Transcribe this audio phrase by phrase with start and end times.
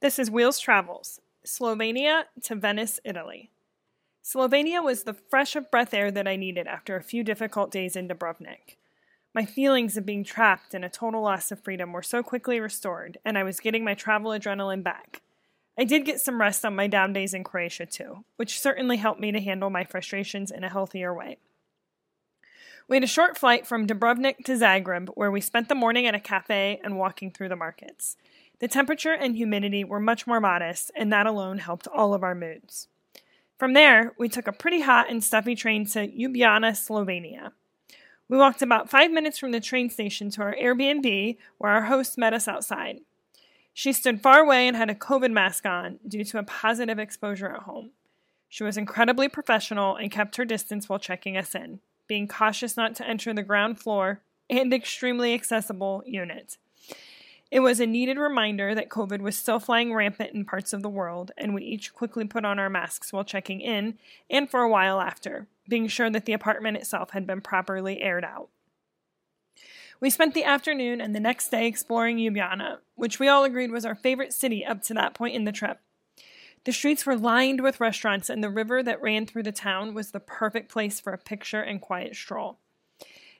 [0.00, 3.50] This is Wheels Travels, Slovenia to Venice, Italy.
[4.24, 7.96] Slovenia was the fresh of breath air that I needed after a few difficult days
[7.96, 8.78] in Dubrovnik.
[9.34, 13.18] My feelings of being trapped and a total loss of freedom were so quickly restored,
[13.26, 15.20] and I was getting my travel adrenaline back.
[15.78, 19.20] I did get some rest on my down days in Croatia too, which certainly helped
[19.20, 21.36] me to handle my frustrations in a healthier way.
[22.88, 26.14] We had a short flight from Dubrovnik to Zagreb, where we spent the morning at
[26.14, 28.16] a cafe and walking through the markets.
[28.60, 32.34] The temperature and humidity were much more modest, and that alone helped all of our
[32.34, 32.88] moods.
[33.58, 37.52] From there, we took a pretty hot and stuffy train to Ljubljana, Slovenia.
[38.28, 42.16] We walked about five minutes from the train station to our Airbnb, where our host
[42.16, 43.00] met us outside.
[43.72, 47.48] She stood far away and had a COVID mask on due to a positive exposure
[47.54, 47.90] at home.
[48.48, 52.94] She was incredibly professional and kept her distance while checking us in, being cautious not
[52.96, 54.20] to enter the ground floor
[54.50, 56.58] and extremely accessible unit.
[57.50, 60.88] It was a needed reminder that COVID was still flying rampant in parts of the
[60.88, 63.98] world, and we each quickly put on our masks while checking in
[64.30, 68.24] and for a while after, being sure that the apartment itself had been properly aired
[68.24, 68.48] out.
[69.98, 73.84] We spent the afternoon and the next day exploring Ljubljana, which we all agreed was
[73.84, 75.80] our favorite city up to that point in the trip.
[76.64, 80.10] The streets were lined with restaurants, and the river that ran through the town was
[80.10, 82.58] the perfect place for a picture and quiet stroll.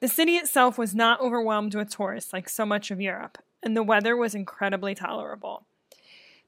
[0.00, 3.82] The city itself was not overwhelmed with tourists like so much of Europe, and the
[3.82, 5.66] weather was incredibly tolerable.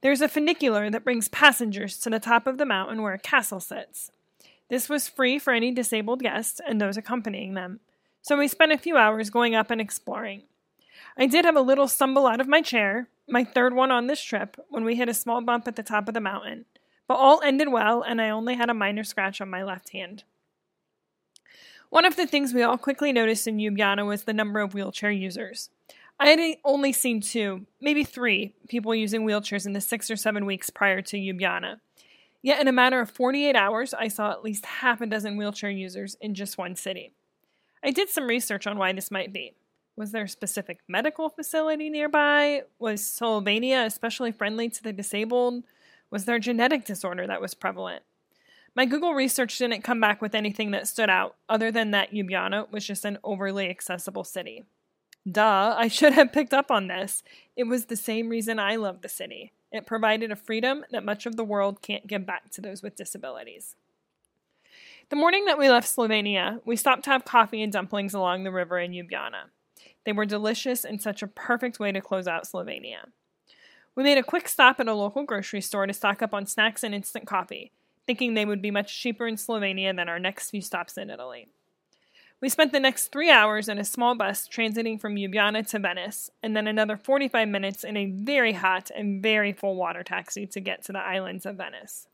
[0.00, 3.60] There's a funicular that brings passengers to the top of the mountain where a castle
[3.60, 4.10] sits.
[4.68, 7.80] This was free for any disabled guests and those accompanying them,
[8.20, 10.42] so we spent a few hours going up and exploring.
[11.16, 14.22] I did have a little stumble out of my chair, my third one on this
[14.22, 16.64] trip, when we hit a small bump at the top of the mountain,
[17.06, 20.24] but all ended well and I only had a minor scratch on my left hand.
[21.90, 25.12] One of the things we all quickly noticed in Ljubljana was the number of wheelchair
[25.12, 25.70] users.
[26.20, 30.46] I had only seen two, maybe three, people using wheelchairs in the six or seven
[30.46, 31.80] weeks prior to Ljubljana.
[32.40, 35.70] Yet in a matter of 48 hours, I saw at least half a dozen wheelchair
[35.70, 37.12] users in just one city.
[37.82, 39.54] I did some research on why this might be.
[39.96, 42.62] Was there a specific medical facility nearby?
[42.78, 45.64] Was Slovenia especially friendly to the disabled?
[46.10, 48.02] Was there a genetic disorder that was prevalent?
[48.76, 52.70] My Google research didn't come back with anything that stood out, other than that Ljubljana
[52.70, 54.64] was just an overly accessible city.
[55.30, 57.22] Duh, I should have picked up on this.
[57.56, 59.52] It was the same reason I love the city.
[59.72, 62.96] It provided a freedom that much of the world can't give back to those with
[62.96, 63.74] disabilities.
[65.10, 68.52] The morning that we left Slovenia, we stopped to have coffee and dumplings along the
[68.52, 69.50] river in Ljubljana.
[70.04, 73.08] They were delicious and such a perfect way to close out Slovenia.
[73.94, 76.82] We made a quick stop at a local grocery store to stock up on snacks
[76.82, 77.72] and instant coffee,
[78.06, 81.48] thinking they would be much cheaper in Slovenia than our next few stops in Italy.
[82.44, 86.28] We spent the next three hours in a small bus transiting from Ljubljana to Venice,
[86.42, 90.60] and then another 45 minutes in a very hot and very full water taxi to
[90.60, 92.06] get to the islands of Venice.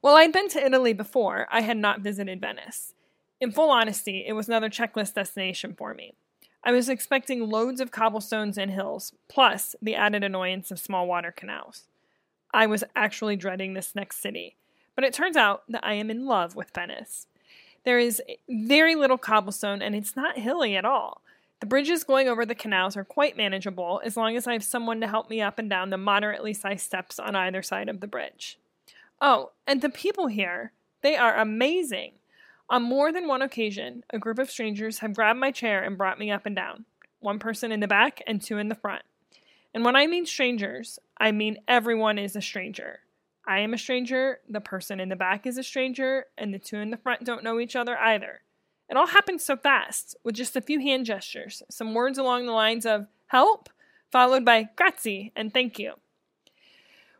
[0.00, 2.94] While I'd been to Italy before, I had not visited Venice.
[3.38, 6.14] In full honesty, it was another checklist destination for me.
[6.64, 11.32] I was expecting loads of cobblestones and hills, plus the added annoyance of small water
[11.32, 11.82] canals.
[12.54, 14.56] I was actually dreading this next city,
[14.94, 17.26] but it turns out that I am in love with Venice.
[17.84, 21.22] There is very little cobblestone and it's not hilly at all.
[21.60, 25.00] The bridges going over the canals are quite manageable as long as I have someone
[25.00, 28.06] to help me up and down the moderately sized steps on either side of the
[28.06, 28.58] bridge.
[29.20, 32.12] Oh, and the people here, they are amazing.
[32.70, 36.18] On more than one occasion, a group of strangers have grabbed my chair and brought
[36.18, 36.86] me up and down,
[37.18, 39.02] one person in the back and two in the front.
[39.74, 43.00] And when I mean strangers, I mean everyone is a stranger.
[43.46, 46.76] I am a stranger, the person in the back is a stranger, and the two
[46.76, 48.42] in the front don't know each other either.
[48.88, 52.52] It all happened so fast, with just a few hand gestures, some words along the
[52.52, 53.70] lines of help,
[54.10, 55.94] followed by grazie and thank you.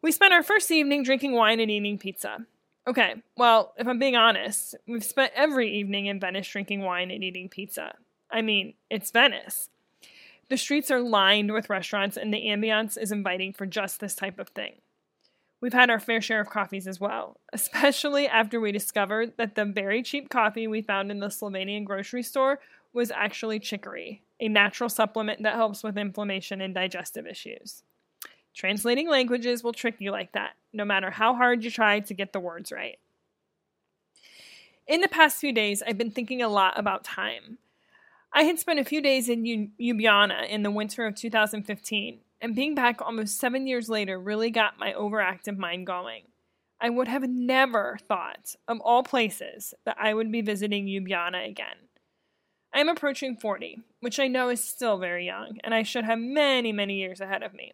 [0.00, 2.46] We spent our first evening drinking wine and eating pizza.
[2.86, 7.22] Okay, well, if I'm being honest, we've spent every evening in Venice drinking wine and
[7.22, 7.94] eating pizza.
[8.30, 9.68] I mean, it's Venice.
[10.48, 14.38] The streets are lined with restaurants, and the ambiance is inviting for just this type
[14.38, 14.76] of thing.
[15.60, 19.64] We've had our fair share of coffees as well, especially after we discovered that the
[19.64, 22.60] very cheap coffee we found in the Slovenian grocery store
[22.92, 27.82] was actually chicory, a natural supplement that helps with inflammation and digestive issues.
[28.54, 32.32] Translating languages will trick you like that, no matter how hard you try to get
[32.32, 32.98] the words right.
[34.86, 37.58] In the past few days, I've been thinking a lot about time.
[38.32, 39.44] I had spent a few days in
[39.78, 44.78] Ljubljana in the winter of 2015, and being back almost seven years later really got
[44.78, 46.24] my overactive mind going.
[46.80, 51.88] I would have never thought, of all places, that I would be visiting Ljubljana again.
[52.72, 56.18] I am approaching 40, which I know is still very young, and I should have
[56.18, 57.72] many, many years ahead of me.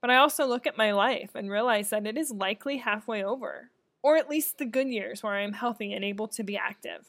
[0.00, 3.70] But I also look at my life and realize that it is likely halfway over,
[4.02, 7.06] or at least the good years where I am healthy and able to be active.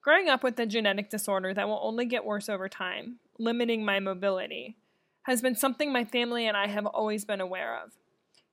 [0.00, 4.00] Growing up with a genetic disorder that will only get worse over time, limiting my
[4.00, 4.76] mobility,
[5.24, 7.92] has been something my family and I have always been aware of.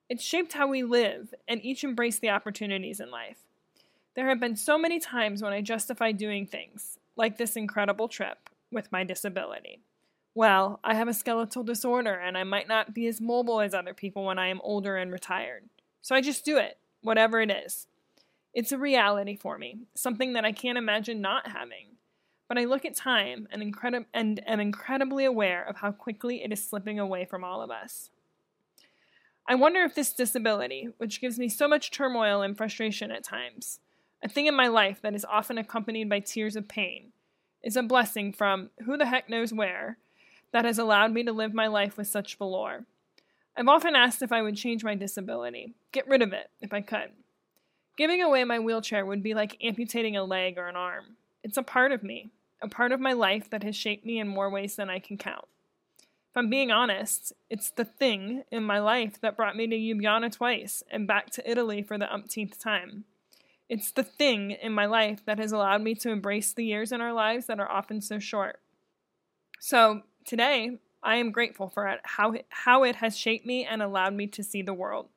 [0.10, 3.38] It's shaped how we live and each embrace the opportunities in life.
[4.16, 8.50] There have been so many times when I justify doing things, like this incredible trip,
[8.72, 9.80] with my disability.
[10.34, 13.94] Well, I have a skeletal disorder and I might not be as mobile as other
[13.94, 15.64] people when I am older and retired.
[16.02, 17.88] So I just do it, whatever it is.
[18.54, 21.98] It's a reality for me, something that I can't imagine not having.
[22.52, 23.74] But I look at time and,
[24.14, 28.10] and am incredibly aware of how quickly it is slipping away from all of us.
[29.48, 33.80] I wonder if this disability, which gives me so much turmoil and frustration at times,
[34.22, 37.14] a thing in my life that is often accompanied by tears of pain,
[37.64, 39.98] is a blessing from who the heck knows where
[40.52, 42.86] that has allowed me to live my life with such valor.
[43.56, 46.82] I've often asked if I would change my disability, get rid of it if I
[46.82, 47.12] could.
[47.96, 51.16] Giving away my wheelchair would be like amputating a leg or an arm.
[51.46, 52.30] It's a part of me,
[52.62, 55.18] a part of my life that has shaped me in more ways than I can
[55.18, 55.46] count.
[56.32, 60.32] If I'm being honest, it's the thing in my life that brought me to Ljubljana
[60.32, 63.04] twice and back to Italy for the umpteenth time.
[63.68, 67.02] It's the thing in my life that has allowed me to embrace the years in
[67.02, 68.60] our lives that are often so short.
[69.60, 74.14] So, today, I am grateful for it, how, how it has shaped me and allowed
[74.14, 75.08] me to see the world.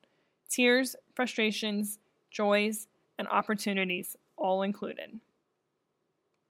[0.49, 1.99] Tears, frustrations,
[2.29, 2.87] joys,
[3.17, 5.19] and opportunities all included.